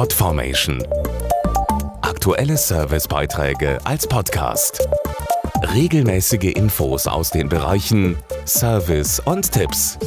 Podformation. 0.00 0.82
Aktuelle 2.00 2.56
Servicebeiträge 2.56 3.78
als 3.84 4.06
Podcast. 4.06 4.88
Regelmäßige 5.74 6.54
Infos 6.54 7.06
aus 7.06 7.28
den 7.28 7.50
Bereichen 7.50 8.16
Service 8.46 9.20
und 9.20 9.52
Tipps. 9.52 9.98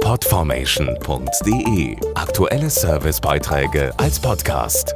Podformation.de 0.00 1.96
Aktuelle 2.14 2.70
Servicebeiträge 2.70 3.92
als 3.98 4.20
Podcast. 4.20 4.94